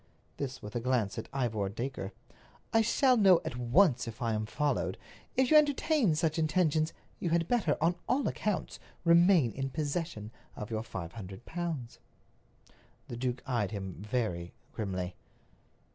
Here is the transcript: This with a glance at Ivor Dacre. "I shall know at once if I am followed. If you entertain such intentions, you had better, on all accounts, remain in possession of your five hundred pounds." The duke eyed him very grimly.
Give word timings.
This 0.37 0.63
with 0.63 0.75
a 0.75 0.79
glance 0.79 1.19
at 1.19 1.29
Ivor 1.31 1.69
Dacre. 1.69 2.11
"I 2.73 2.81
shall 2.81 3.17
know 3.17 3.39
at 3.45 3.55
once 3.55 4.07
if 4.07 4.19
I 4.19 4.33
am 4.33 4.47
followed. 4.47 4.97
If 5.37 5.51
you 5.51 5.57
entertain 5.57 6.15
such 6.15 6.39
intentions, 6.39 6.91
you 7.19 7.29
had 7.29 7.47
better, 7.47 7.77
on 7.79 7.93
all 8.09 8.27
accounts, 8.27 8.79
remain 9.05 9.51
in 9.51 9.69
possession 9.69 10.31
of 10.55 10.71
your 10.71 10.81
five 10.81 11.11
hundred 11.13 11.45
pounds." 11.45 11.99
The 13.09 13.15
duke 13.17 13.43
eyed 13.45 13.69
him 13.69 13.93
very 14.01 14.55
grimly. 14.73 15.15